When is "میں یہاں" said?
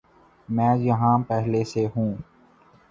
0.49-1.17